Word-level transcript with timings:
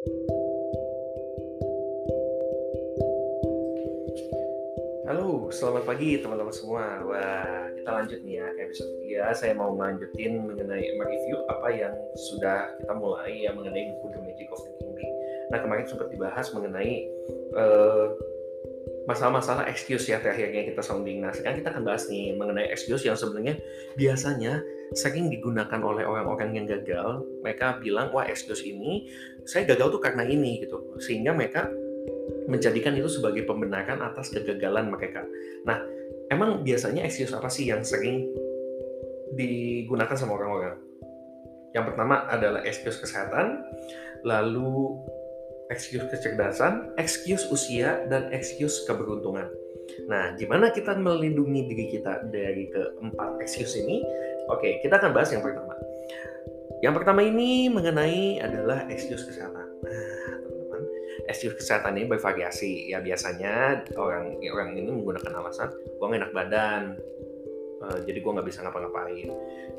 Halo, 0.00 0.16
selamat 5.52 5.84
pagi 5.84 6.16
teman-teman 6.16 6.56
semua. 6.56 7.04
Wah, 7.04 7.68
kita 7.76 7.90
lanjut 7.92 8.24
nih 8.24 8.40
ya 8.40 8.48
episode 8.64 8.88
3. 9.04 9.36
Saya 9.36 9.52
mau 9.52 9.76
melanjutin 9.76 10.48
mengenai 10.48 10.96
mereview 10.96 11.44
apa 11.52 11.68
yang 11.68 11.92
sudah 12.16 12.72
kita 12.80 12.96
mulai 12.96 13.44
ya 13.44 13.52
mengenai 13.52 13.92
buku 14.00 14.16
The 14.16 14.24
Magic 14.24 14.48
of 14.48 14.64
Thinking 14.64 14.96
Big. 14.96 15.12
Nah, 15.52 15.60
kemarin 15.60 15.84
sempat 15.84 16.08
dibahas 16.08 16.48
mengenai 16.56 17.04
uh, 17.60 18.16
masalah-masalah 19.04 19.68
excuse 19.68 20.08
ya 20.08 20.16
terakhirnya 20.16 20.64
kita 20.64 20.80
sounding. 20.80 21.20
Nah, 21.20 21.36
sekarang 21.36 21.60
kita 21.60 21.76
akan 21.76 21.84
bahas 21.84 22.08
nih 22.08 22.32
mengenai 22.40 22.72
excuse 22.72 23.04
yang 23.04 23.20
sebenarnya 23.20 23.60
biasanya 24.00 24.64
sering 24.94 25.30
digunakan 25.30 25.80
oleh 25.82 26.02
orang-orang 26.02 26.50
yang 26.56 26.66
gagal. 26.66 27.22
Mereka 27.42 27.78
bilang, 27.82 28.10
wah 28.10 28.26
excuse 28.26 28.66
ini, 28.66 29.06
saya 29.46 29.66
gagal 29.66 29.94
tuh 29.98 30.02
karena 30.02 30.26
ini 30.26 30.62
gitu. 30.66 30.98
Sehingga 30.98 31.30
mereka 31.30 31.70
menjadikan 32.50 32.94
itu 32.98 33.06
sebagai 33.06 33.46
pembenaran 33.46 34.02
atas 34.02 34.34
kegagalan 34.34 34.90
mereka. 34.90 35.22
Nah, 35.62 35.78
emang 36.30 36.66
biasanya 36.66 37.06
excuse 37.06 37.30
apa 37.30 37.46
sih 37.46 37.70
yang 37.70 37.86
sering 37.86 38.26
digunakan 39.38 40.16
sama 40.18 40.34
orang-orang? 40.34 40.76
Yang 41.70 41.94
pertama 41.94 42.26
adalah 42.26 42.66
excuse 42.66 42.98
kesehatan, 42.98 43.62
lalu 44.26 44.98
excuse 45.70 46.02
kecerdasan, 46.10 46.90
excuse 46.98 47.46
usia, 47.46 48.02
dan 48.10 48.26
excuse 48.34 48.82
keberuntungan. 48.90 49.46
Nah, 50.10 50.34
gimana 50.34 50.74
kita 50.74 50.98
melindungi 50.98 51.70
diri 51.70 51.86
kita 51.94 52.26
dari 52.30 52.66
keempat 52.74 53.38
excuse 53.38 53.78
ini? 53.78 54.02
Oke, 54.50 54.82
kita 54.82 54.98
akan 54.98 55.14
bahas 55.14 55.30
yang 55.30 55.42
pertama. 55.46 55.74
Yang 56.80 56.94
pertama 56.96 57.20
ini 57.22 57.68
mengenai 57.70 58.40
adalah 58.40 58.88
excuse 58.90 59.28
kesehatan. 59.28 59.68
Nah, 59.84 60.20
excuse 61.28 61.54
kesehatan 61.54 61.94
ini 61.94 62.10
bervariasi 62.10 62.90
ya 62.90 62.98
biasanya 62.98 63.86
orang 63.94 64.40
orang 64.50 64.74
ini 64.74 64.90
menggunakan 64.90 65.30
alasan 65.38 65.70
gue 65.70 66.06
enak 66.10 66.32
badan 66.34 66.98
uh, 67.90 67.98
jadi 68.06 68.18
gue 68.22 68.32
nggak 68.32 68.46
bisa 68.46 68.62
ngapa-ngapain. 68.62 69.28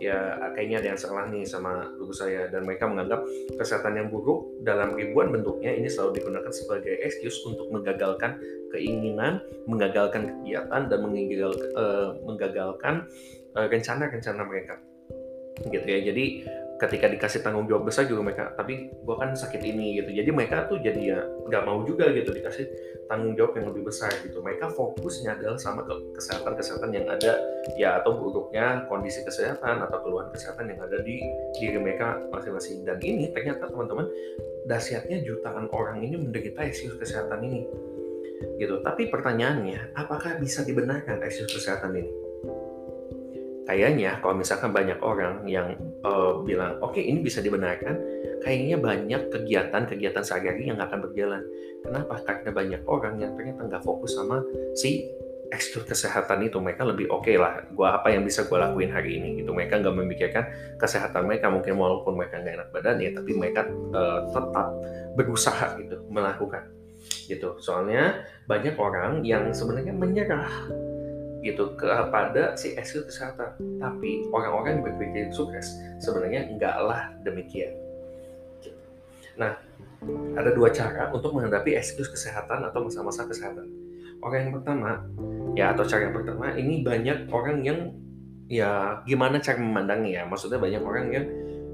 Ya 0.03 0.35
kayaknya 0.53 0.83
ada 0.83 0.87
yang 0.93 0.99
salah 0.99 1.25
nih 1.31 1.47
sama 1.47 1.87
guru 1.95 2.11
saya. 2.11 2.51
Dan 2.51 2.67
mereka 2.67 2.91
menganggap 2.91 3.23
kesehatan 3.55 3.95
yang 3.95 4.07
buruk 4.11 4.61
dalam 4.67 4.93
ribuan 4.93 5.31
bentuknya 5.31 5.71
ini 5.71 5.87
selalu 5.87 6.19
digunakan 6.19 6.51
sebagai 6.51 6.99
excuse 7.01 7.39
untuk 7.47 7.71
menggagalkan 7.71 8.37
keinginan 8.71 9.43
menggagalkan 9.67 10.31
kegiatan 10.31 10.81
dan 10.87 10.99
uh, 10.99 12.15
menggagalkan 12.23 13.07
uh, 13.55 13.67
rencana-rencana 13.71 14.41
mereka. 14.43 14.75
Gitu 15.67 15.87
ya. 15.87 15.99
Jadi 16.11 16.25
ketika 16.81 17.05
dikasih 17.05 17.45
tanggung 17.45 17.69
jawab 17.69 17.85
besar 17.85 18.09
juga 18.09 18.25
mereka 18.25 18.57
tapi 18.57 18.89
gue 18.89 19.15
kan 19.15 19.37
sakit 19.37 19.61
ini 19.61 20.01
gitu. 20.01 20.09
Jadi 20.17 20.29
mereka 20.33 20.65
tuh 20.65 20.81
jadi 20.81 20.97
ya 20.97 21.19
nggak 21.21 21.63
mau 21.69 21.85
juga 21.85 22.09
gitu 22.09 22.33
dikasih 22.33 22.65
tanggung 23.05 23.37
jawab 23.37 23.53
yang 23.61 23.69
lebih 23.69 23.93
besar 23.93 24.09
gitu. 24.25 24.41
Mereka 24.41 24.73
fokusnya 24.73 25.37
adalah 25.37 25.61
sama 25.61 25.85
ke 25.85 25.93
kesehatan 26.17 26.57
kesehatan 26.57 26.89
yang 26.89 27.05
ada 27.05 27.37
ya 27.77 28.01
atau 28.01 28.17
buruknya 28.17 28.89
kondisi 28.89 29.21
kesehatan 29.21 29.85
atau 29.85 30.01
keluhan 30.01 30.33
kesehatan 30.33 30.73
yang 30.73 30.81
ada 30.81 30.97
di 31.05 31.21
diri 31.61 31.77
mereka 31.77 32.17
masing-masing. 32.33 32.81
Dan 32.81 32.97
ini 33.05 33.29
ternyata 33.29 33.69
teman-teman 33.69 34.09
dahsyatnya 34.65 35.21
jutaan 35.21 35.69
orang 35.69 36.01
ini 36.01 36.17
menderita 36.17 36.65
isu 36.65 36.97
kesehatan 36.97 37.45
ini 37.45 37.61
gitu. 38.57 38.81
Tapi 38.81 39.05
pertanyaannya 39.13 39.93
apakah 39.93 40.41
bisa 40.41 40.65
dibenarkan 40.65 41.21
isu 41.21 41.45
kesehatan 41.45 41.93
ini 41.93 42.30
kayaknya 43.65 44.17
kalau 44.19 44.35
misalkan 44.37 44.73
banyak 44.73 44.97
orang 45.05 45.45
yang 45.45 45.77
uh, 46.01 46.41
bilang 46.41 46.81
oke 46.81 46.97
okay, 46.97 47.05
ini 47.05 47.21
bisa 47.21 47.39
dibenarkan 47.39 47.97
kayaknya 48.41 48.77
banyak 48.81 49.21
kegiatan-kegiatan 49.29 50.23
sehari-hari 50.25 50.73
yang 50.73 50.81
akan 50.81 50.99
berjalan. 51.05 51.43
Kenapa? 51.81 52.13
Karena 52.25 52.51
banyak 52.53 52.81
orang 52.89 53.21
yang 53.21 53.31
ternyata 53.37 53.65
nggak 53.69 53.83
fokus 53.85 54.17
sama 54.17 54.41
si 54.73 55.05
ekstra 55.53 55.85
kesehatan 55.85 56.41
itu. 56.45 56.57
Mereka 56.57 56.81
lebih 56.85 57.09
oke 57.13 57.29
okay 57.29 57.37
lah 57.37 57.61
gua 57.73 58.01
apa 58.01 58.09
yang 58.09 58.25
bisa 58.25 58.45
gue 58.49 58.57
lakuin 58.57 58.89
hari 58.89 59.21
ini 59.21 59.41
gitu. 59.41 59.53
Mereka 59.53 59.81
nggak 59.81 59.95
memikirkan 59.95 60.43
kesehatan 60.81 61.29
mereka 61.29 61.53
mungkin 61.53 61.77
walaupun 61.77 62.17
mereka 62.17 62.41
nggak 62.41 62.55
enak 62.57 62.69
badan 62.73 62.97
ya 62.97 63.09
tapi 63.13 63.31
mereka 63.37 63.61
uh, 63.93 64.25
tetap 64.29 64.67
berusaha 65.13 65.67
gitu 65.77 66.01
melakukan 66.09 66.65
gitu. 67.29 67.57
Soalnya 67.61 68.25
banyak 68.49 68.73
orang 68.77 69.21
yang 69.21 69.53
sebenarnya 69.53 69.93
menyerah 69.93 70.49
gitu 71.41 71.73
kepada 71.77 72.53
si 72.55 72.73
skill 72.85 73.05
kesehatan. 73.05 73.57
Tapi 73.81 74.29
orang-orang 74.29 74.79
yang 74.79 74.83
berpikir 74.85 75.23
sukses 75.33 75.77
sebenarnya 76.01 76.47
enggaklah 76.49 77.13
demikian. 77.25 77.73
Nah, 79.37 79.57
ada 80.37 80.49
dua 80.53 80.69
cara 80.73 81.09
untuk 81.13 81.33
menghadapi 81.37 81.77
excuse 81.77 82.09
kesehatan 82.09 82.65
atau 82.65 82.85
masa-masa 82.85 83.25
kesehatan. 83.25 83.69
Orang 84.21 84.39
yang 84.49 84.53
pertama, 84.53 85.01
ya 85.57 85.73
atau 85.73 85.81
cara 85.85 86.09
yang 86.09 86.15
pertama, 86.15 86.53
ini 86.53 86.85
banyak 86.85 87.29
orang 87.33 87.65
yang 87.65 87.79
ya 88.45 89.01
gimana 89.05 89.41
cara 89.41 89.57
memandangnya. 89.57 90.29
Maksudnya 90.29 90.61
banyak 90.61 90.81
orang 90.81 91.05
yang 91.09 91.25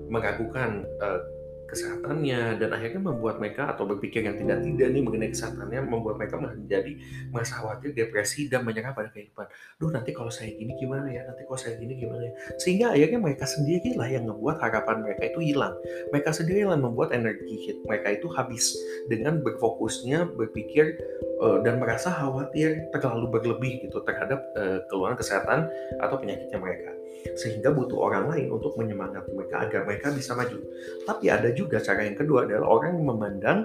meragukan 0.08 0.88
uh, 1.04 1.20
kesehatannya 1.68 2.58
dan 2.58 2.70
akhirnya 2.72 3.02
membuat 3.04 3.38
mereka 3.44 3.76
atau 3.76 3.84
berpikir 3.84 4.24
yang 4.24 4.40
tidak 4.40 4.64
tidak 4.64 4.88
nih 4.96 5.04
mengenai 5.04 5.30
kesehatannya 5.36 5.82
membuat 5.84 6.16
mereka 6.16 6.40
menjadi 6.40 6.94
merasa 7.30 7.60
khawatir 7.60 7.92
depresi 7.92 8.48
dan 8.48 8.64
menyerah 8.64 8.96
pada 8.96 9.12
kehidupan. 9.12 9.46
Duh 9.78 9.92
nanti 9.92 10.16
kalau 10.16 10.32
saya 10.32 10.56
gini 10.56 10.74
gimana 10.80 11.12
ya 11.12 11.28
nanti 11.28 11.44
kalau 11.44 11.60
saya 11.60 11.76
gini 11.76 12.00
gimana 12.00 12.24
ya 12.24 12.34
sehingga 12.58 12.96
akhirnya 12.96 13.20
mereka 13.20 13.46
sendiri 13.46 14.00
lah 14.00 14.08
yang 14.08 14.26
membuat 14.26 14.64
harapan 14.64 15.04
mereka 15.04 15.24
itu 15.28 15.40
hilang. 15.54 15.76
Mereka 16.16 16.30
sendiri 16.34 16.64
lah 16.66 16.80
membuat 16.80 17.12
energi 17.12 17.76
mereka 17.84 18.16
itu 18.16 18.28
habis 18.32 18.74
dengan 19.12 19.44
berfokusnya 19.44 20.34
berpikir 20.40 20.98
uh, 21.44 21.60
dan 21.62 21.78
merasa 21.78 22.10
khawatir 22.10 22.88
terlalu 22.96 23.28
berlebih 23.28 23.86
gitu 23.86 24.02
terhadap 24.08 24.40
uh, 24.56 24.82
keluhan 24.88 25.20
kesehatan 25.20 25.68
atau 26.00 26.16
penyakitnya 26.18 26.58
mereka 26.58 26.97
sehingga 27.36 27.74
butuh 27.74 27.98
orang 27.98 28.32
lain 28.32 28.48
untuk 28.54 28.78
menyemangati 28.80 29.34
mereka 29.34 29.68
agar 29.68 29.82
mereka 29.84 30.08
bisa 30.14 30.32
maju. 30.38 30.58
Tapi 31.04 31.26
ada 31.28 31.50
juga 31.52 31.82
cara 31.84 32.06
yang 32.06 32.18
kedua 32.18 32.48
adalah 32.48 32.68
orang 32.68 32.98
yang 32.98 33.08
memandang 33.10 33.60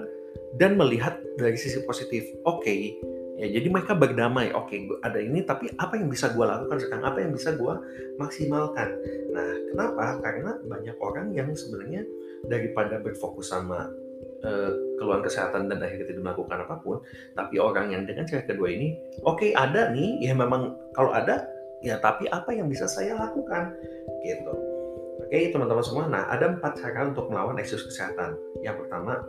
dan 0.57 0.77
melihat 0.77 1.17
dari 1.37 1.57
sisi 1.57 1.81
positif. 1.85 2.25
Oke, 2.45 2.65
okay, 2.65 2.79
ya 3.37 3.47
jadi 3.59 3.67
mereka 3.69 3.97
berdamai. 3.97 4.53
Oke, 4.53 4.77
okay, 4.77 4.79
ada 5.05 5.17
ini, 5.21 5.45
tapi 5.45 5.69
apa 5.77 5.97
yang 5.97 6.09
bisa 6.09 6.33
gue 6.33 6.45
lakukan 6.45 6.77
sekarang? 6.81 7.05
Apa 7.05 7.17
yang 7.21 7.31
bisa 7.33 7.53
gue 7.57 7.73
maksimalkan? 8.21 8.89
Nah, 9.33 9.49
kenapa? 9.73 10.21
Karena 10.21 10.51
banyak 10.61 10.97
orang 11.01 11.33
yang 11.33 11.49
sebenarnya 11.53 12.05
daripada 12.45 12.99
berfokus 12.99 13.49
sama 13.49 13.89
uh, 14.45 14.71
keluhan 14.99 15.23
kesehatan 15.23 15.71
dan 15.71 15.79
akhirnya 15.81 16.07
tidak 16.11 16.23
melakukan 16.23 16.57
apa 16.63 16.75
pun, 16.83 16.97
tapi 17.33 17.55
orang 17.57 17.91
yang 17.95 18.03
dengan 18.05 18.27
cara 18.27 18.43
kedua 18.45 18.69
ini, 18.69 18.93
oke 19.25 19.41
okay, 19.41 19.51
ada 19.55 19.89
nih, 19.89 20.21
ya 20.21 20.33
memang 20.35 20.75
kalau 20.93 21.15
ada 21.15 21.47
ya 21.83 21.99
tapi 21.99 22.25
apa 22.31 22.49
yang 22.55 22.71
bisa 22.71 22.87
saya 22.87 23.19
lakukan? 23.19 23.75
Gitu. 24.23 24.53
Oke 25.27 25.51
teman-teman 25.51 25.83
semua. 25.83 26.07
Nah 26.07 26.25
ada 26.31 26.55
empat 26.55 26.79
cara 26.79 27.11
untuk 27.11 27.27
melawan 27.29 27.59
eksis 27.59 27.83
kesehatan. 27.85 28.39
Yang 28.63 28.87
pertama 28.87 29.19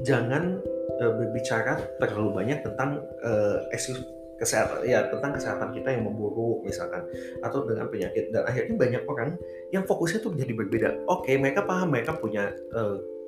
jangan 0.00 0.58
e, 0.98 1.04
berbicara 1.04 1.78
terlalu 2.00 2.42
banyak 2.42 2.58
tentang 2.64 3.04
e, 3.20 3.30
eksis 3.76 4.00
kesehatan 4.40 4.82
ya 4.82 5.06
tentang 5.06 5.38
kesehatan 5.38 5.70
kita 5.70 5.94
yang 5.94 6.02
memburuk 6.10 6.66
misalkan 6.66 7.06
atau 7.44 7.62
dengan 7.68 7.86
penyakit. 7.92 8.32
Dan 8.34 8.42
akhirnya 8.48 8.74
banyak 8.74 9.02
orang 9.06 9.36
yang 9.70 9.84
fokusnya 9.86 10.24
tuh 10.24 10.32
menjadi 10.34 10.52
berbeda. 10.58 10.88
Oke 11.06 11.36
mereka 11.36 11.62
paham 11.62 11.92
mereka 11.92 12.16
punya 12.16 12.50
e, 12.72 12.80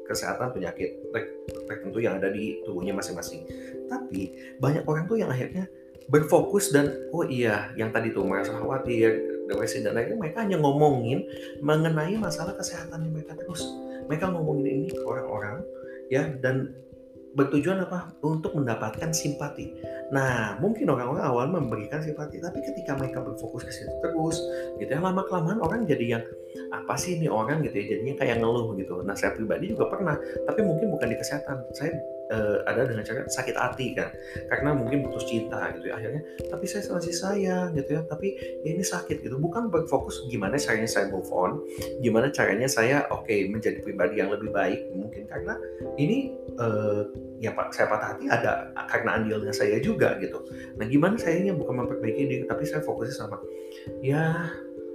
kesehatan 0.05 0.53
penyakit 0.53 1.01
tertentu 1.65 1.99
yang 2.01 2.21
ada 2.21 2.29
di 2.29 2.61
tubuhnya 2.65 2.93
masing-masing. 2.93 3.49
Tapi 3.89 4.55
banyak 4.61 4.85
orang 4.85 5.05
tuh 5.09 5.17
yang 5.17 5.33
akhirnya 5.33 5.65
berfokus 6.09 6.71
dan 6.71 6.93
oh 7.13 7.25
iya 7.25 7.73
yang 7.81 7.89
tadi 7.89 8.13
tuh 8.13 8.25
merasa 8.25 8.53
khawatir 8.57 9.35
depresi 9.49 9.85
dan 9.85 9.97
lain-lain 9.97 10.21
mereka 10.21 10.45
hanya 10.45 10.57
ngomongin 10.61 11.25
mengenai 11.61 12.17
masalah 12.21 12.57
kesehatan 12.57 13.13
mereka 13.13 13.37
terus 13.37 13.65
mereka 14.09 14.29
ngomongin 14.29 14.67
ini 14.69 14.89
ke 14.93 15.01
orang-orang 15.01 15.65
ya 16.13 16.29
dan 16.45 16.73
bertujuan 17.35 17.83
apa 17.83 18.15
untuk 18.23 18.55
mendapatkan 18.55 19.11
simpati. 19.11 19.75
Nah, 20.15 20.55
mungkin 20.63 20.87
orang-orang 20.87 21.25
awal 21.27 21.47
memberikan 21.51 21.99
simpati, 21.99 22.39
tapi 22.39 22.63
ketika 22.63 22.95
mereka 22.95 23.19
berfokus 23.27 23.67
ke 23.67 23.73
situ 23.75 23.91
terus, 23.99 24.39
gitu 24.79 24.87
ya 24.87 25.03
lama 25.03 25.27
kelamaan 25.27 25.59
orang 25.59 25.83
jadi 25.83 26.19
yang 26.19 26.25
apa 26.71 26.95
sih 26.95 27.19
ini 27.19 27.27
orang 27.27 27.67
gitu 27.67 27.75
ya, 27.75 27.85
jadinya 27.99 28.15
kayak 28.23 28.39
ngeluh 28.39 28.79
gitu. 28.79 29.03
Nah, 29.03 29.19
saya 29.19 29.35
pribadi 29.35 29.75
juga 29.75 29.91
pernah, 29.91 30.15
tapi 30.47 30.63
mungkin 30.63 30.95
bukan 30.95 31.11
di 31.11 31.17
kesehatan. 31.19 31.67
Saya 31.75 31.91
uh, 32.31 32.65
ada 32.69 32.89
dengan 32.89 33.05
cara 33.05 33.27
sakit 33.27 33.57
hati 33.57 33.97
kan. 33.97 34.13
Karena 34.49 34.77
mungkin 34.77 35.05
putus 35.05 35.29
cinta 35.29 35.73
gitu 35.77 35.91
ya 35.91 35.99
akhirnya 35.99 36.23
tapi 36.49 36.65
saya 36.69 36.87
masih 36.95 37.15
sayang 37.15 37.69
gitu 37.77 37.91
ya. 37.99 38.03
Tapi 38.07 38.29
ya 38.63 38.71
ini 38.77 38.85
sakit 38.85 39.25
gitu. 39.25 39.37
Bukan 39.41 39.69
berfokus 39.69 40.25
gimana 40.29 40.57
caranya 40.57 40.89
saya 40.89 41.11
move 41.11 41.29
on 41.35 41.61
gimana 42.01 42.31
caranya 42.31 42.69
saya 42.69 43.05
oke 43.11 43.27
okay, 43.27 43.49
menjadi 43.49 43.81
pribadi 43.83 44.21
yang 44.21 44.31
lebih 44.33 44.51
baik 44.53 44.81
mungkin 44.95 45.27
karena 45.29 45.55
ini 46.01 46.33
uh, 46.61 47.09
ya 47.43 47.53
pak 47.53 47.75
saya 47.75 47.91
patah 47.91 48.17
hati 48.17 48.25
ada 48.31 48.71
karena 48.89 49.21
andilnya 49.21 49.53
saya 49.53 49.77
juga 49.83 50.17
gitu. 50.23 50.41
Nah 50.79 50.87
gimana 50.87 51.19
sayanya 51.19 51.53
bukan 51.53 51.85
memperbaiki 51.85 52.23
diri 52.25 52.45
tapi 52.47 52.65
saya 52.65 52.81
fokusnya 52.81 53.15
sama 53.15 53.37
ya 54.01 54.49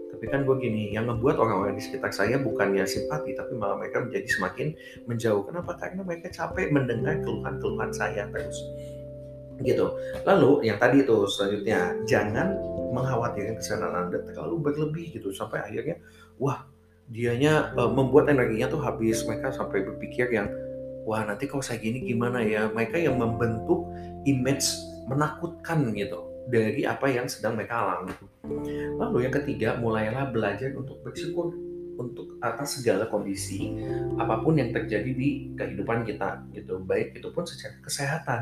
tapi 0.09 0.25
kan 0.25 0.41
gue 0.41 0.55
gini 0.57 0.89
yang 0.89 1.05
ngebuat 1.05 1.37
orang-orang 1.37 1.77
di 1.77 1.83
sekitar 1.85 2.09
saya 2.09 2.41
bukannya 2.41 2.81
simpati 2.83 3.37
tapi 3.37 3.53
malah 3.53 3.77
mereka 3.77 4.01
menjadi 4.01 4.27
semakin 4.27 4.67
menjauh 5.05 5.45
kenapa 5.45 5.77
karena 5.77 6.01
mereka 6.01 6.33
capek 6.33 6.73
mendengar 6.73 7.21
keluhan-keluhan 7.21 7.93
saya 7.93 8.25
terus. 8.33 8.57
Gitu. 9.61 9.85
Lalu 10.25 10.71
yang 10.71 10.79
tadi 10.81 11.05
itu 11.05 11.27
selanjutnya 11.29 11.93
jangan 12.09 12.57
mengkhawatirkan 12.89 13.59
kesehatan 13.59 13.91
anda 13.93 14.17
terlalu 14.25 14.71
berlebih 14.71 15.13
gitu 15.13 15.29
sampai 15.29 15.61
akhirnya 15.61 16.01
wah 16.41 16.65
dianya 17.13 17.75
uh, 17.77 17.91
membuat 17.91 18.33
energinya 18.33 18.71
tuh 18.71 18.81
habis. 18.81 19.21
Mereka 19.27 19.53
sampai 19.53 19.85
berpikir 19.85 20.31
yang 20.33 20.49
wah 21.05 21.21
nanti 21.21 21.45
kalau 21.45 21.61
saya 21.61 21.77
gini 21.77 22.01
gimana 22.01 22.41
ya? 22.41 22.71
Mereka 22.71 22.97
yang 22.97 23.21
membentuk 23.21 23.85
image 24.25 24.65
menakutkan 25.05 25.89
gitu 25.93 26.28
dari 26.49 26.81
apa 26.83 27.05
yang 27.07 27.29
sedang 27.29 27.55
mereka 27.55 27.85
alami. 27.85 28.13
Lalu 28.97 29.29
yang 29.29 29.33
ketiga, 29.37 29.77
mulailah 29.77 30.33
belajar 30.33 30.73
untuk 30.73 30.99
bersyukur 31.05 31.53
untuk 31.99 32.39
atas 32.39 32.79
segala 32.79 33.11
kondisi 33.11 33.75
apa 34.15 34.39
pun 34.39 34.55
yang 34.55 34.71
terjadi 34.71 35.11
di 35.11 35.51
kehidupan 35.59 36.07
kita 36.07 36.47
gitu 36.55 36.79
baik 36.87 37.19
itu 37.19 37.27
pun 37.35 37.43
secara 37.43 37.75
kesehatan 37.83 38.41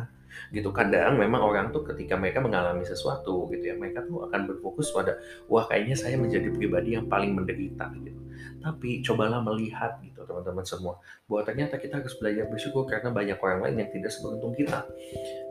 gitu. 0.51 0.69
Kadang 0.71 1.19
memang 1.19 1.41
orang 1.43 1.69
tuh 1.75 1.83
ketika 1.87 2.15
mereka 2.19 2.43
mengalami 2.43 2.83
sesuatu 2.83 3.47
gitu 3.51 3.73
ya 3.73 3.75
mereka 3.75 4.03
tuh 4.05 4.27
akan 4.29 4.47
berfokus 4.47 4.93
pada 4.93 5.19
wah 5.47 5.65
kayaknya 5.67 5.95
saya 5.97 6.15
menjadi 6.15 6.51
pribadi 6.53 6.95
yang 6.95 7.05
paling 7.07 7.33
menderita 7.35 7.89
gitu. 8.01 8.19
Tapi 8.57 9.05
cobalah 9.05 9.39
melihat 9.41 10.01
gitu 10.01 10.25
teman-teman 10.25 10.65
semua. 10.65 10.99
Bahwa 11.29 11.41
ternyata 11.45 11.77
kita 11.79 12.01
harus 12.01 12.17
belajar 12.17 12.45
bersyukur 12.49 12.83
karena 12.89 13.09
banyak 13.13 13.37
orang 13.39 13.59
lain 13.63 13.75
yang 13.85 13.89
tidak 13.93 14.11
seberuntung 14.11 14.53
kita. 14.57 14.83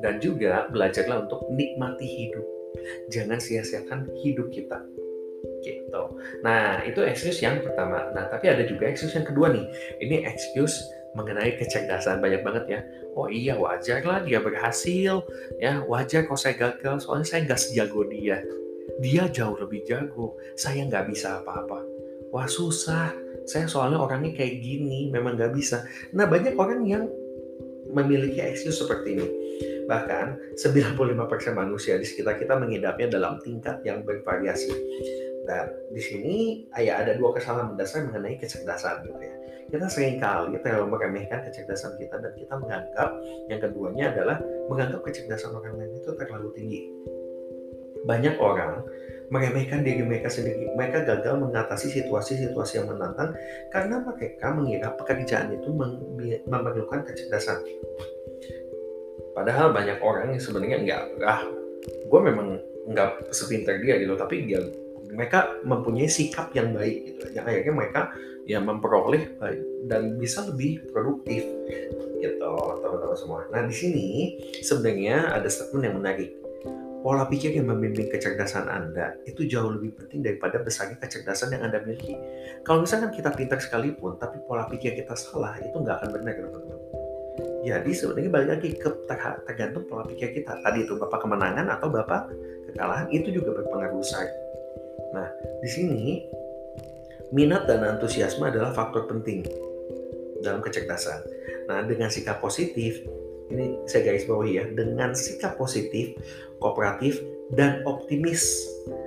Dan 0.02 0.18
juga 0.20 0.66
belajarlah 0.68 1.26
untuk 1.26 1.46
nikmati 1.54 2.06
hidup. 2.06 2.46
Jangan 3.08 3.38
sia-siakan 3.40 4.10
hidup 4.20 4.52
kita. 4.52 4.82
Gitu. 5.62 6.02
Nah, 6.42 6.82
itu 6.84 7.00
excuse 7.02 7.42
yang 7.42 7.62
pertama. 7.62 8.10
Nah, 8.14 8.28
tapi 8.30 8.50
ada 8.50 8.62
juga 8.66 8.90
excuse 8.90 9.14
yang 9.14 9.26
kedua 9.26 9.50
nih. 9.54 9.66
Ini 10.02 10.26
excuse 10.26 10.82
mengenai 11.14 11.54
kecerdasan 11.60 12.18
banyak 12.18 12.42
banget 12.42 12.64
ya. 12.66 12.80
Oh 13.16 13.30
iya 13.30 13.56
wajar 13.56 14.04
lah 14.04 14.20
dia 14.24 14.42
berhasil 14.42 15.24
ya 15.56 15.80
wajar 15.88 16.28
kalau 16.28 16.36
saya 16.36 16.56
gagal 16.56 17.06
soalnya 17.06 17.26
saya 17.28 17.40
nggak 17.46 17.60
sejago 17.60 18.02
dia. 18.08 18.42
Dia 19.00 19.28
jauh 19.28 19.56
lebih 19.60 19.84
jago. 19.84 20.36
Saya 20.56 20.84
nggak 20.88 21.12
bisa 21.12 21.40
apa-apa. 21.44 21.84
Wah 22.32 22.48
susah. 22.48 23.12
Saya 23.46 23.70
soalnya 23.70 24.02
orangnya 24.02 24.34
kayak 24.34 24.58
gini 24.58 25.12
memang 25.12 25.38
nggak 25.38 25.54
bisa. 25.54 25.86
Nah 26.16 26.26
banyak 26.26 26.58
orang 26.58 26.82
yang 26.84 27.04
memiliki 27.92 28.42
excuse 28.42 28.82
seperti 28.82 29.16
ini. 29.16 29.28
Bahkan 29.86 30.58
95% 30.58 31.54
manusia 31.54 31.94
di 31.94 32.02
sekitar 32.02 32.42
kita 32.42 32.58
mengidapnya 32.58 33.06
dalam 33.06 33.38
tingkat 33.38 33.78
yang 33.86 34.02
bervariasi. 34.02 34.74
Dan 35.46 35.70
di 35.94 36.02
sini 36.02 36.36
ya 36.74 37.06
ada 37.06 37.14
dua 37.14 37.30
kesalahan 37.30 37.70
mendasar 37.70 38.02
mengenai 38.10 38.34
kecerdasan 38.34 39.06
gitu 39.06 39.22
ya. 39.22 39.34
Kita 39.66 39.86
sering 39.90 40.22
kali 40.22 40.54
terlalu 40.62 40.94
meremehkan 40.94 41.42
kecerdasan 41.50 41.98
kita 41.98 42.22
dan 42.22 42.32
kita 42.38 42.54
menganggap 42.54 43.08
yang 43.50 43.58
keduanya 43.58 44.04
adalah 44.14 44.36
menganggap 44.70 45.02
kecerdasan 45.02 45.58
orang 45.58 45.74
lain 45.74 45.92
itu 45.98 46.10
terlalu 46.14 46.48
tinggi. 46.54 46.80
Banyak 48.06 48.38
orang 48.38 48.86
meremehkan 49.26 49.82
diri 49.82 50.06
mereka 50.06 50.30
sendiri. 50.30 50.70
Mereka 50.78 51.02
gagal 51.02 51.34
mengatasi 51.42 51.98
situasi-situasi 51.98 52.78
yang 52.78 52.94
menantang 52.94 53.34
karena 53.74 53.98
mereka 54.06 54.54
mengira 54.54 54.94
pekerjaan 54.94 55.50
itu 55.50 55.68
memerlukan 56.46 57.02
kecerdasan. 57.02 57.66
Padahal 59.34 59.74
banyak 59.74 59.98
orang 60.00 60.38
yang 60.38 60.40
sebenarnya 60.40 60.78
nggak, 60.86 61.02
ah, 61.26 61.42
gue 61.84 62.20
memang 62.22 62.62
nggak 62.86 63.34
sepintar 63.34 63.82
dia 63.82 63.98
gitu, 63.98 64.14
tapi 64.14 64.46
dia 64.46 64.62
mereka 65.10 65.58
mempunyai 65.62 66.10
sikap 66.10 66.50
yang 66.56 66.74
baik 66.74 67.14
gitu, 67.14 67.24
yang 67.34 67.44
akhirnya 67.46 67.74
mereka 67.74 68.00
ya 68.46 68.62
memperoleh 68.62 69.38
dan 69.90 70.18
bisa 70.18 70.46
lebih 70.46 70.86
produktif 70.94 71.42
gitu 72.22 72.50
teman-teman 72.82 73.18
semua. 73.18 73.40
Nah 73.50 73.66
di 73.66 73.74
sini 73.74 74.08
sebenarnya 74.62 75.34
ada 75.34 75.50
statement 75.50 75.84
yang 75.84 75.96
menarik 75.98 76.30
pola 77.06 77.22
pikir 77.30 77.54
yang 77.54 77.70
membimbing 77.70 78.10
kecerdasan 78.10 78.66
Anda 78.66 79.14
itu 79.30 79.46
jauh 79.46 79.70
lebih 79.78 79.94
penting 79.94 80.26
daripada 80.26 80.58
besarnya 80.58 80.98
kecerdasan 80.98 81.54
yang 81.54 81.62
Anda 81.70 81.86
miliki. 81.86 82.18
Kalau 82.66 82.82
misalkan 82.82 83.14
kita 83.14 83.30
pintar 83.30 83.62
sekalipun, 83.62 84.18
tapi 84.18 84.42
pola 84.42 84.66
pikir 84.66 84.98
kita 84.98 85.14
salah, 85.14 85.54
itu 85.62 85.70
nggak 85.70 86.02
akan 86.02 86.10
benar, 86.18 86.34
teman-teman. 86.34 86.78
Jadi 87.62 87.90
sebenarnya 87.94 88.30
balik 88.30 88.50
lagi 88.58 88.68
ke 88.74 88.90
tergantung 89.46 89.86
pola 89.86 90.02
pikir 90.02 90.34
kita. 90.34 90.58
Tadi 90.66 90.82
itu 90.82 90.98
Bapak 90.98 91.22
kemenangan 91.22 91.66
atau 91.78 91.86
Bapak 91.94 92.26
kekalahan, 92.70 93.06
itu 93.14 93.30
juga 93.30 93.54
berpengaruh 93.62 94.02
besar. 94.02 94.26
Nah, 95.14 95.28
di 95.62 95.68
sini 95.70 96.04
minat 97.34 97.66
dan 97.66 97.82
antusiasme 97.82 98.46
adalah 98.46 98.70
faktor 98.72 99.10
penting 99.10 99.46
dalam 100.42 100.62
kecerdasan. 100.62 101.22
Nah, 101.66 101.82
dengan 101.82 102.06
sikap 102.06 102.38
positif, 102.38 103.02
ini 103.50 103.78
saya 103.86 104.12
garis 104.12 104.26
bawahi 104.26 104.52
ya, 104.62 104.64
dengan 104.70 105.14
sikap 105.14 105.58
positif, 105.58 106.14
kooperatif, 106.62 107.18
dan 107.54 107.82
optimis. 107.86 108.42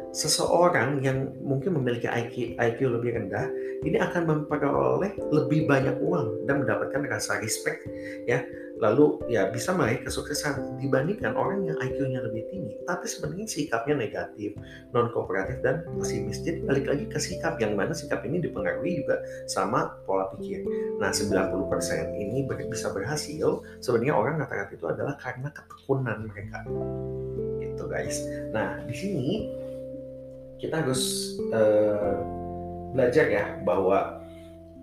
Seseorang 0.09 1.05
yang 1.05 1.37
mungkin 1.37 1.77
memiliki 1.77 2.09
IQ, 2.09 2.57
IQ 2.57 2.79
lebih 2.89 3.13
rendah, 3.13 3.45
ini 3.85 4.01
akan 4.01 4.25
memperoleh 4.25 5.13
lebih 5.29 5.69
banyak 5.69 6.01
uang 6.01 6.49
dan 6.49 6.65
mendapatkan 6.65 7.05
rasa 7.07 7.37
respect 7.39 7.85
ya 8.25 8.41
lalu 8.79 9.19
ya 9.27 9.51
bisa 9.51 9.75
meraih 9.75 9.99
kesuksesan 10.07 10.79
dibandingkan 10.79 11.35
orang 11.35 11.67
yang 11.67 11.77
IQ-nya 11.83 12.23
lebih 12.23 12.47
tinggi. 12.47 12.75
Tapi 12.87 13.05
sebenarnya 13.05 13.45
sikapnya 13.45 13.95
negatif 13.99 14.55
non 14.95 15.11
kooperatif 15.11 15.59
dan 15.59 15.83
pesimis 15.99 16.39
jadi 16.41 16.63
balik 16.63 16.87
lagi 16.87 17.05
ke 17.11 17.19
sikap 17.19 17.59
yang 17.59 17.75
mana 17.75 17.91
sikap 17.91 18.23
ini 18.23 18.39
dipengaruhi 18.39 19.03
juga 19.03 19.19
sama 19.51 19.99
pola 20.07 20.31
pikir. 20.39 20.63
Nah 20.97 21.11
90% 21.11 22.15
ini 22.15 22.47
bisa 22.47 22.89
berhasil. 22.95 23.61
Sebenarnya 23.83 24.15
orang 24.15 24.39
rata-rata 24.39 24.73
itu 24.73 24.87
adalah 24.87 25.19
karena 25.19 25.51
ketekunan 25.51 26.31
mereka. 26.31 26.63
Gitu 27.59 27.83
guys. 27.85 28.23
Nah 28.55 28.79
di 28.87 28.95
sini 28.95 29.29
kita 30.59 30.83
harus 30.83 31.35
uh, 31.51 32.19
belajar 32.95 33.27
ya 33.27 33.45
bahwa 33.63 34.19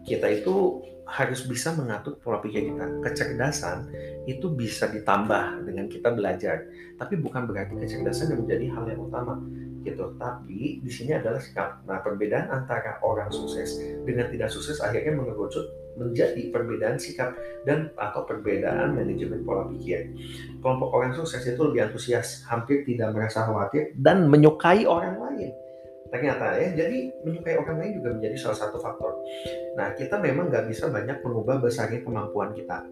kita 0.06 0.40
itu 0.40 0.80
harus 1.06 1.46
bisa 1.46 1.70
mengatur 1.78 2.18
pola 2.18 2.42
pikir 2.42 2.74
kita. 2.74 2.86
Kecerdasan 3.02 3.86
itu 4.26 4.50
bisa 4.50 4.90
ditambah 4.90 5.62
dengan 5.62 5.86
kita 5.86 6.10
belajar, 6.10 6.66
tapi 6.98 7.14
bukan 7.14 7.46
berarti 7.46 7.78
kecerdasan 7.78 8.34
yang 8.34 8.40
menjadi 8.42 8.66
hal 8.74 8.84
yang 8.90 9.00
utama 9.06 9.38
gitu. 9.86 10.18
Tapi 10.18 10.82
di 10.82 10.90
sini 10.90 11.14
adalah 11.14 11.38
sikap. 11.38 11.86
Nah, 11.86 12.02
perbedaan 12.02 12.50
antara 12.50 12.98
orang 13.06 13.30
sukses 13.30 13.78
dengan 14.02 14.26
tidak 14.34 14.50
sukses 14.50 14.82
akhirnya 14.82 15.14
mengerucut 15.14 15.62
menjadi 15.96 16.52
perbedaan 16.52 17.00
sikap 17.00 17.32
dan 17.64 17.88
atau 17.96 18.28
perbedaan 18.28 18.92
manajemen 18.92 19.46
pola 19.46 19.64
pikir. 19.72 20.12
Kelompok 20.60 20.90
orang 20.92 21.16
sukses 21.16 21.40
itu 21.46 21.62
lebih 21.62 21.88
antusias, 21.88 22.44
hampir 22.50 22.84
tidak 22.84 23.16
merasa 23.16 23.48
khawatir 23.48 23.96
dan 23.96 24.28
menyukai 24.28 24.84
orang 24.84 25.16
lain 25.16 25.50
ternyata 26.08 26.58
ya 26.58 26.68
jadi 26.74 26.98
menyukai 27.26 27.56
orang 27.58 27.76
lain 27.82 27.92
juga 27.98 28.08
menjadi 28.16 28.36
salah 28.38 28.58
satu 28.66 28.78
faktor 28.78 29.12
nah 29.74 29.92
kita 29.94 30.16
memang 30.20 30.48
nggak 30.48 30.70
bisa 30.70 30.88
banyak 30.90 31.18
mengubah 31.22 31.60
besarnya 31.62 32.00
kemampuan 32.02 32.54
kita 32.54 32.86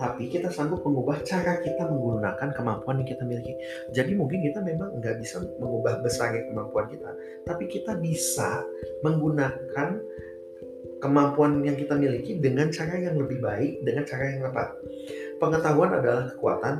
tapi 0.00 0.32
kita 0.32 0.48
sanggup 0.48 0.80
mengubah 0.80 1.20
cara 1.28 1.60
kita 1.60 1.84
menggunakan 1.84 2.56
kemampuan 2.56 3.04
yang 3.04 3.08
kita 3.12 3.20
miliki. 3.28 3.52
Jadi 3.92 4.16
mungkin 4.16 4.40
kita 4.40 4.64
memang 4.64 4.96
nggak 4.96 5.20
bisa 5.20 5.44
mengubah 5.60 6.00
besarnya 6.00 6.48
kemampuan 6.48 6.88
kita, 6.88 7.12
tapi 7.44 7.68
kita 7.68 8.00
bisa 8.00 8.64
menggunakan 9.04 10.00
kemampuan 11.04 11.60
yang 11.64 11.76
kita 11.76 11.96
miliki 12.00 12.40
dengan 12.40 12.72
cara 12.72 12.96
yang 12.96 13.16
lebih 13.20 13.44
baik, 13.44 13.84
dengan 13.84 14.04
cara 14.08 14.24
yang 14.24 14.40
tepat. 14.48 14.68
Pengetahuan 15.36 15.90
adalah 15.96 16.24
kekuatan, 16.32 16.74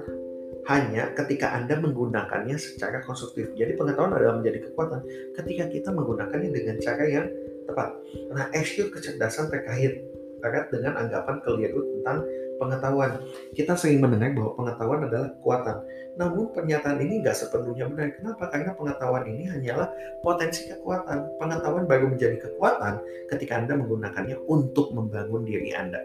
hanya 0.69 1.15
ketika 1.17 1.57
Anda 1.57 1.81
menggunakannya 1.81 2.57
secara 2.61 3.01
konstruktif. 3.01 3.49
Jadi 3.57 3.79
pengetahuan 3.81 4.13
adalah 4.13 4.43
menjadi 4.43 4.69
kekuatan 4.69 5.01
ketika 5.41 5.65
kita 5.73 5.89
menggunakannya 5.95 6.51
dengan 6.53 6.77
cara 6.85 7.05
yang 7.09 7.27
tepat. 7.65 7.91
Nah, 8.35 8.47
EQ 8.53 8.93
kecerdasan 8.93 9.49
terkait 9.49 10.05
erat 10.41 10.73
dengan 10.73 10.97
anggapan 10.97 11.37
keliru 11.45 11.81
tentang 12.01 12.25
pengetahuan. 12.61 13.25
Kita 13.57 13.73
sering 13.73 14.05
mendengar 14.05 14.37
bahwa 14.37 14.53
pengetahuan 14.61 15.01
adalah 15.09 15.29
kekuatan. 15.41 15.77
Namun 16.21 16.53
pernyataan 16.53 16.99
ini 17.01 17.25
nggak 17.25 17.37
sepenuhnya 17.37 17.89
benar. 17.89 18.13
Kenapa? 18.13 18.53
Karena 18.53 18.77
pengetahuan 18.77 19.25
ini 19.25 19.49
hanyalah 19.49 19.89
potensi 20.21 20.69
kekuatan. 20.69 21.41
Pengetahuan 21.41 21.85
baru 21.89 22.13
menjadi 22.13 22.37
kekuatan 22.37 23.01
ketika 23.33 23.65
Anda 23.65 23.81
menggunakannya 23.81 24.37
untuk 24.45 24.93
membangun 24.93 25.49
diri 25.49 25.73
Anda. 25.73 26.05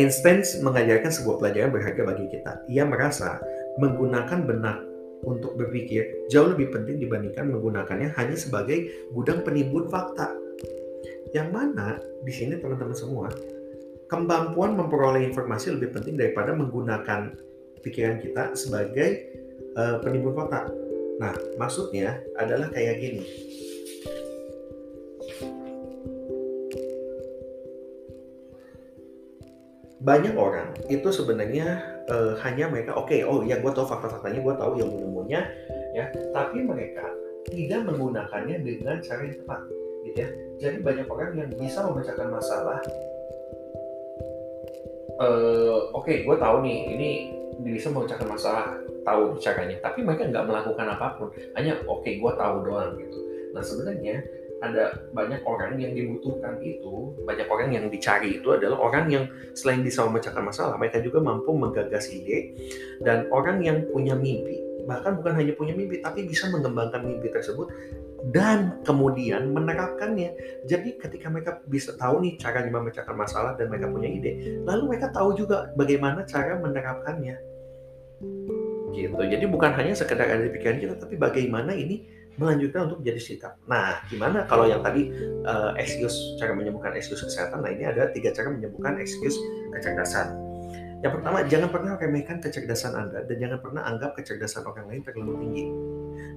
Einstein 0.00 0.40
mengajarkan 0.64 1.10
sebuah 1.12 1.36
pelajaran 1.40 1.70
berharga 1.74 2.02
bagi 2.04 2.26
kita. 2.32 2.52
Ia 2.72 2.84
merasa 2.88 3.40
menggunakan 3.78 4.48
benak 4.48 4.78
untuk 5.26 5.58
berpikir 5.58 6.28
jauh 6.30 6.54
lebih 6.54 6.70
penting 6.70 7.02
dibandingkan 7.02 7.50
menggunakannya 7.50 8.14
hanya 8.14 8.36
sebagai 8.38 9.10
gudang 9.12 9.42
penimbun 9.42 9.90
fakta. 9.90 10.30
Yang 11.34 11.48
mana 11.52 12.00
di 12.24 12.32
sini 12.32 12.56
teman-teman 12.56 12.96
semua, 12.96 13.28
kemampuan 14.08 14.78
memperoleh 14.78 15.26
informasi 15.28 15.76
lebih 15.76 15.92
penting 15.92 16.16
daripada 16.16 16.56
menggunakan 16.56 17.36
pikiran 17.84 18.22
kita 18.24 18.56
sebagai 18.56 19.28
uh, 19.76 20.00
penimbun 20.00 20.34
fakta. 20.34 20.70
Nah, 21.18 21.34
maksudnya 21.58 22.22
adalah 22.38 22.70
kayak 22.70 23.02
gini. 23.02 23.22
Banyak 29.98 30.34
orang 30.38 30.78
itu 30.86 31.10
sebenarnya 31.10 31.82
uh, 32.06 32.38
hanya 32.46 32.70
mereka 32.70 32.94
oke, 32.94 33.10
okay, 33.10 33.26
oh 33.26 33.42
ya 33.42 33.58
gue 33.58 33.72
tahu 33.74 33.86
fakta-faktanya, 33.86 34.40
gue 34.40 34.54
tahu 34.54 34.72
yang 34.78 34.90
ilmunya, 34.94 35.40
ya, 35.90 36.06
tapi 36.30 36.62
mereka 36.62 37.02
tidak 37.50 37.82
menggunakannya 37.82 38.62
dengan 38.62 39.02
cara 39.02 39.20
yang 39.26 39.36
tepat, 39.42 39.60
gitu 40.06 40.18
ya. 40.22 40.28
Jadi 40.62 40.76
banyak 40.86 41.06
orang 41.10 41.30
yang 41.34 41.50
bisa 41.58 41.82
memecahkan 41.82 42.28
masalah. 42.30 42.78
Uh, 45.18 45.90
oke, 45.98 46.06
okay, 46.06 46.22
gue 46.22 46.36
tahu 46.38 46.56
nih, 46.62 46.78
ini 46.94 47.10
bisa 47.58 47.90
memecahkan 47.90 48.28
masalah 48.30 48.78
tahu 49.02 49.22
caranya 49.40 49.76
tapi 49.82 50.04
mereka 50.04 50.28
nggak 50.28 50.46
melakukan 50.46 50.86
apa 50.94 51.06
pun 51.16 51.28
hanya 51.56 51.80
oke 51.88 52.04
okay, 52.04 52.20
gue 52.20 52.32
tahu 52.36 52.56
doang 52.62 52.92
gitu 53.00 53.18
nah 53.56 53.62
sebenarnya 53.64 54.22
ada 54.58 55.06
banyak 55.14 55.42
orang 55.46 55.78
yang 55.78 55.94
dibutuhkan 55.94 56.58
itu 56.58 57.14
banyak 57.22 57.46
orang 57.46 57.70
yang 57.70 57.84
dicari 57.86 58.42
itu 58.42 58.48
adalah 58.50 58.78
orang 58.82 59.06
yang 59.06 59.24
selain 59.54 59.86
bisa 59.86 60.02
memecahkan 60.02 60.42
masalah 60.42 60.74
mereka 60.74 60.98
juga 60.98 61.22
mampu 61.22 61.54
menggagas 61.54 62.10
ide 62.10 62.58
dan 63.06 63.30
orang 63.30 63.62
yang 63.62 63.86
punya 63.86 64.18
mimpi 64.18 64.58
bahkan 64.88 65.14
bukan 65.20 65.36
hanya 65.36 65.52
punya 65.54 65.76
mimpi 65.76 66.00
tapi 66.02 66.26
bisa 66.26 66.48
mengembangkan 66.50 67.04
mimpi 67.04 67.28
tersebut 67.28 67.68
dan 68.34 68.82
kemudian 68.82 69.54
menerapkannya. 69.54 70.34
Jadi 70.66 70.98
ketika 70.98 71.30
mereka 71.30 71.62
bisa 71.70 71.94
tahu 71.94 72.18
nih 72.18 72.34
cara 72.34 72.66
memecahkan 72.66 73.14
masalah 73.14 73.54
dan 73.54 73.70
mereka 73.70 73.86
punya 73.86 74.10
ide, 74.10 74.58
lalu 74.66 74.96
mereka 74.96 75.14
tahu 75.14 75.38
juga 75.38 75.70
bagaimana 75.78 76.26
cara 76.26 76.58
menerapkannya 76.58 77.36
gitu. 78.98 79.22
Jadi 79.22 79.44
bukan 79.46 79.70
hanya 79.78 79.94
sekedar 79.94 80.26
ada 80.26 80.42
di 80.42 80.50
pikiran 80.50 80.82
kita, 80.82 80.94
tapi 80.98 81.14
bagaimana 81.14 81.70
ini 81.76 82.02
melanjutkan 82.38 82.88
untuk 82.88 83.02
jadi 83.02 83.20
sikap. 83.20 83.58
Nah, 83.66 84.00
gimana 84.06 84.46
kalau 84.46 84.64
yang 84.64 84.80
tadi 84.80 85.10
uh, 85.44 85.74
excuse 85.76 86.38
cara 86.38 86.54
menyembuhkan 86.54 86.94
excuse 86.94 87.20
kesehatan? 87.20 87.60
Nah, 87.66 87.70
ini 87.74 87.84
ada 87.84 88.08
tiga 88.14 88.30
cara 88.30 88.54
menyembuhkan 88.54 88.96
excuse 89.02 89.36
kecerdasan. 89.74 90.38
Yang 90.98 91.22
pertama, 91.22 91.46
jangan 91.46 91.68
pernah 91.70 91.92
remehkan 91.94 92.42
kecerdasan 92.42 92.94
Anda 92.94 93.22
dan 93.22 93.36
jangan 93.38 93.58
pernah 93.62 93.82
anggap 93.86 94.18
kecerdasan 94.18 94.66
orang 94.66 94.86
lain 94.90 95.02
terlalu 95.06 95.34
tinggi. 95.46 95.66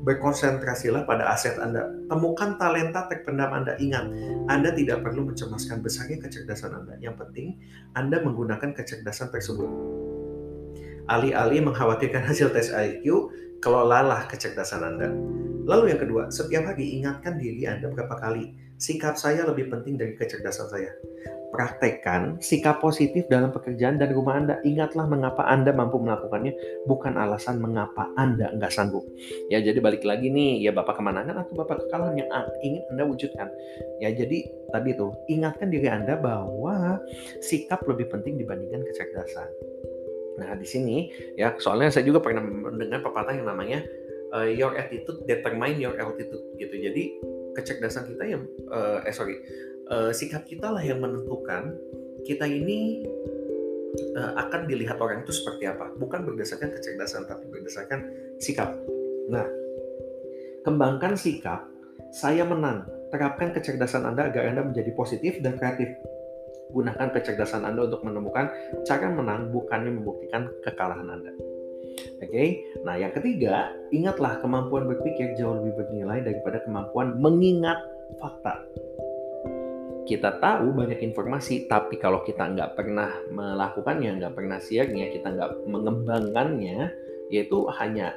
Berkonsentrasilah 0.06 1.06
pada 1.10 1.34
aset 1.34 1.58
Anda. 1.58 1.90
Temukan 2.10 2.62
talenta 2.62 3.10
terpendam 3.10 3.50
Anda. 3.54 3.74
Ingat, 3.82 4.06
Anda 4.50 4.70
tidak 4.74 5.02
perlu 5.02 5.26
mencemaskan 5.34 5.82
besarnya 5.82 6.22
kecerdasan 6.22 6.78
Anda. 6.78 6.94
Yang 7.02 7.26
penting, 7.26 7.58
Anda 7.98 8.22
menggunakan 8.22 8.78
kecerdasan 8.78 9.34
tersebut 9.34 9.70
Alih-alih 11.10 11.66
mengkhawatirkan 11.66 12.24
hasil 12.30 12.56
tes 12.56 12.70
IQ, 12.72 13.34
kelolalah 13.62 14.26
kecerdasan 14.28 14.82
Anda. 14.82 15.14
Lalu 15.70 15.94
yang 15.94 16.02
kedua, 16.02 16.34
setiap 16.34 16.74
hari 16.74 16.98
ingatkan 16.98 17.38
diri 17.38 17.70
Anda 17.70 17.94
berapa 17.94 18.18
kali, 18.18 18.58
sikap 18.82 19.16
saya 19.16 19.46
lebih 19.46 19.70
penting 19.70 19.96
dari 19.96 20.18
kecerdasan 20.18 20.68
saya. 20.74 20.90
Praktekkan 21.52 22.40
sikap 22.40 22.80
positif 22.80 23.28
dalam 23.28 23.52
pekerjaan 23.52 24.00
dan 24.02 24.10
rumah 24.16 24.40
Anda. 24.40 24.56
Ingatlah 24.66 25.06
mengapa 25.06 25.46
Anda 25.46 25.76
mampu 25.76 26.02
melakukannya, 26.02 26.56
bukan 26.90 27.20
alasan 27.20 27.62
mengapa 27.62 28.10
Anda 28.18 28.50
nggak 28.58 28.72
sanggup. 28.74 29.06
Ya, 29.54 29.62
jadi 29.62 29.78
balik 29.84 30.02
lagi 30.02 30.34
nih, 30.34 30.64
ya 30.66 30.72
Bapak 30.74 30.98
kemenangan 30.98 31.46
atau 31.46 31.54
Bapak 31.54 31.86
kekalahan 31.86 32.18
yang 32.18 32.30
ingin 32.66 32.82
Anda 32.96 33.04
wujudkan. 33.06 33.52
Ya, 34.02 34.10
jadi 34.16 34.48
tadi 34.74 34.98
tuh, 34.98 35.14
ingatkan 35.30 35.70
diri 35.70 35.92
Anda 35.92 36.18
bahwa 36.18 36.98
sikap 37.44 37.86
lebih 37.86 38.10
penting 38.10 38.42
dibandingkan 38.42 38.82
kecerdasan. 38.88 39.52
Nah, 40.40 40.56
di 40.56 40.68
sini 40.68 41.12
ya 41.36 41.56
soalnya 41.60 41.92
saya 41.92 42.08
juga 42.08 42.24
pernah 42.24 42.44
mendengar 42.44 43.04
pepatah 43.04 43.36
yang 43.36 43.48
namanya 43.50 43.84
uh, 44.32 44.48
your 44.48 44.76
attitude 44.80 45.24
determine 45.28 45.76
your 45.80 45.96
altitude 46.00 46.44
gitu. 46.56 46.76
Jadi 46.76 47.20
kecerdasan 47.52 48.08
kita 48.08 48.24
yang 48.24 48.44
uh, 48.72 49.04
eh 49.04 49.12
sorry 49.12 49.36
uh, 49.92 50.16
sikap 50.16 50.48
kita 50.48 50.72
lah 50.72 50.80
yang 50.80 51.04
menentukan 51.04 51.76
kita 52.24 52.48
ini 52.48 53.04
uh, 54.16 54.34
akan 54.48 54.70
dilihat 54.70 54.98
orang 55.02 55.26
itu 55.26 55.34
seperti 55.36 55.68
apa, 55.68 55.92
bukan 56.00 56.24
berdasarkan 56.24 56.72
kecerdasan 56.72 57.28
tapi 57.28 57.50
berdasarkan 57.50 58.08
sikap. 58.40 58.72
Nah, 59.28 59.46
kembangkan 60.64 61.18
sikap, 61.18 61.68
saya 62.16 62.46
menang. 62.48 62.88
Terapkan 63.12 63.52
kecerdasan 63.52 64.08
Anda 64.08 64.32
agar 64.32 64.48
Anda 64.48 64.64
menjadi 64.64 64.96
positif 64.96 65.44
dan 65.44 65.60
kreatif 65.60 65.92
gunakan 66.72 67.08
kecerdasan 67.12 67.68
Anda 67.68 67.86
untuk 67.86 68.02
menemukan 68.08 68.50
cara 68.88 69.08
menang 69.12 69.52
bukannya 69.52 70.02
membuktikan 70.02 70.50
kekalahan 70.64 71.08
Anda. 71.08 71.32
Oke, 72.22 72.30
okay? 72.32 72.48
nah 72.88 72.96
yang 72.96 73.12
ketiga, 73.12 73.74
ingatlah 73.92 74.40
kemampuan 74.40 74.88
berpikir 74.88 75.36
jauh 75.36 75.60
lebih 75.60 75.84
bernilai 75.84 76.24
daripada 76.24 76.64
kemampuan 76.64 77.20
mengingat 77.20 77.78
fakta. 78.18 78.64
Kita 80.08 80.40
tahu 80.40 80.72
banyak 80.74 81.04
informasi, 81.04 81.70
tapi 81.70 82.00
kalau 82.00 82.24
kita 82.26 82.48
nggak 82.48 82.74
pernah 82.80 83.12
melakukannya, 83.30 84.24
nggak 84.24 84.34
pernah 84.34 84.58
siarnya, 84.58 85.14
kita 85.14 85.34
nggak 85.34 85.52
mengembangkannya, 85.68 86.90
yaitu 87.30 87.68
hanya 87.80 88.16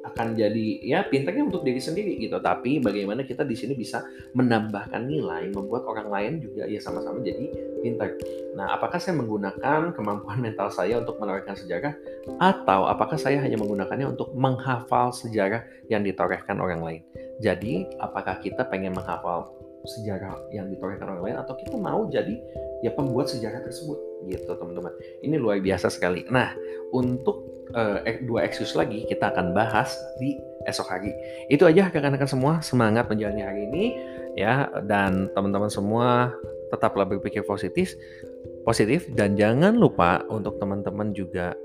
akan 0.00 0.32
jadi 0.32 0.66
ya 0.80 1.04
pintarnya 1.06 1.44
untuk 1.44 1.62
diri 1.62 1.80
sendiri 1.80 2.16
gitu. 2.16 2.40
Tapi 2.40 2.80
bagaimana 2.80 3.24
kita 3.24 3.44
di 3.44 3.56
sini 3.56 3.76
bisa 3.76 4.04
menambahkan 4.32 5.04
nilai 5.04 5.52
membuat 5.52 5.84
orang 5.84 6.08
lain 6.08 6.32
juga 6.40 6.64
ya 6.64 6.80
sama-sama 6.80 7.20
jadi 7.20 7.70
pintar 7.80 8.12
nah 8.52 8.76
apakah 8.76 9.00
saya 9.00 9.16
menggunakan 9.16 9.96
kemampuan 9.96 10.38
mental 10.44 10.68
saya 10.68 11.00
untuk 11.00 11.16
menorehkan 11.18 11.56
sejarah? 11.56 11.96
Atau 12.36 12.86
apakah 12.86 13.16
saya 13.16 13.40
hanya 13.40 13.56
menggunakannya 13.56 14.06
untuk 14.10 14.36
menghafal 14.36 15.10
sejarah 15.14 15.64
yang 15.88 16.04
ditorehkan 16.04 16.60
orang 16.60 16.80
lain? 16.84 17.02
Jadi 17.40 17.88
apakah 17.96 18.36
kita 18.44 18.68
pengen 18.68 18.92
menghafal 18.92 19.48
sejarah 19.88 20.36
yang 20.52 20.68
ditorehkan 20.68 21.08
orang 21.08 21.24
lain? 21.24 21.36
Atau 21.40 21.56
kita 21.56 21.76
mau 21.80 22.04
jadi 22.12 22.36
ya 22.84 22.92
pembuat 22.92 23.32
sejarah 23.32 23.64
tersebut? 23.64 23.96
Gitu 24.28 24.50
teman-teman. 24.52 24.92
Ini 25.24 25.36
luar 25.40 25.62
biasa 25.64 25.88
sekali. 25.88 26.28
Nah 26.28 26.52
untuk 26.92 27.49
uh, 27.74 28.02
dua 28.24 28.46
excuse 28.46 28.74
lagi 28.74 29.06
kita 29.06 29.30
akan 29.32 29.52
bahas 29.54 29.94
di 30.18 30.36
esok 30.68 30.88
hari 30.92 31.12
itu 31.48 31.64
aja 31.64 31.88
rekan-rekan 31.88 32.28
semua. 32.28 32.60
Semangat 32.60 33.08
menjalani 33.08 33.42
hari 33.42 33.60
ini 33.70 33.84
ya. 34.36 34.68
Dan 34.84 35.32
teman-teman 35.32 35.72
semua 35.72 36.34
tetaplah 36.70 37.06
berpikir 37.08 37.42
positif 37.46 37.94
positif. 38.62 39.08
Dan 39.12 39.34
jangan 39.34 39.76
lupa 39.78 40.22
untuk 40.28 40.60
teman-teman 40.60 41.16
juga 41.16 41.56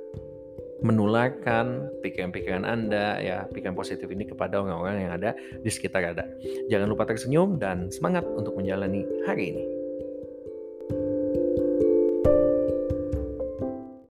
menularkan 0.84 1.90
pikiran-pikiran 2.06 2.64
Anda 2.64 3.20
ya. 3.20 3.38
Pikiran 3.52 3.76
positif 3.76 4.08
ini 4.08 4.24
kepada 4.24 4.62
orang-orang 4.62 5.10
yang 5.10 5.14
ada 5.18 5.36
di 5.36 5.70
sekitar 5.72 6.06
Anda. 6.06 6.26
Jangan 6.72 6.88
lupa 6.88 7.04
tersenyum 7.10 7.60
dan 7.60 7.92
semangat 7.92 8.24
untuk 8.24 8.56
menjalani 8.56 9.04
hari 9.28 9.52
ini. 9.52 9.75